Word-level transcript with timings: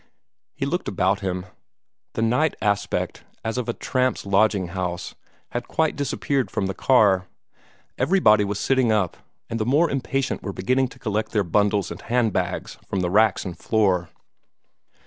He 0.55 0.65
looked 0.65 0.87
about 0.87 1.19
him. 1.19 1.45
The 2.15 2.23
night 2.23 2.55
aspect, 2.59 3.23
as 3.45 3.59
of 3.59 3.69
a 3.69 3.73
tramps' 3.73 4.25
lodging 4.25 4.69
house, 4.69 5.13
had 5.49 5.67
quite 5.67 5.95
disappeared 5.95 6.49
from 6.49 6.65
the 6.65 6.73
car. 6.73 7.27
Everybody 7.99 8.43
was 8.43 8.59
sitting 8.59 8.91
up; 8.91 9.15
and 9.47 9.59
the 9.59 9.63
more 9.63 9.91
impatient 9.91 10.41
were 10.41 10.53
beginning 10.53 10.87
to 10.87 10.97
collect 10.97 11.33
their 11.33 11.43
bundles 11.43 11.91
and 11.91 12.01
hand 12.01 12.33
bags 12.33 12.79
from 12.83 13.01
the 13.01 13.11
racks 13.11 13.45
and 13.45 13.55
floor. 13.55 14.09